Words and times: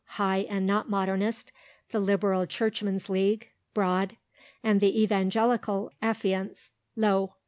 (High 0.17 0.47
and 0.49 0.65
not 0.65 0.89
Modernist), 0.89 1.51
the 1.91 1.99
Liberal 1.99 2.47
Churchmen's 2.47 3.07
League 3.07 3.49
(Broad), 3.75 4.17
and 4.63 4.81
the 4.81 4.99
Evangelical 4.99 5.91
Affiance 6.01 6.71
(Low). 6.95 7.35